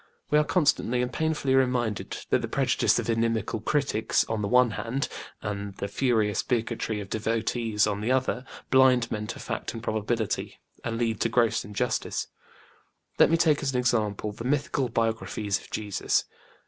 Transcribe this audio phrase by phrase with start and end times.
[0.31, 4.71] We are constantly and painfully reminded that the prejudice of inimical critics, on the one
[4.71, 5.07] hand,
[5.43, 10.59] and the furious bigotry of devotees, on the other, blind men to fact and probability,
[10.83, 12.25] and lead to gross injustice.
[13.19, 16.25] Let me take as an example the mythical biographies of Jesus.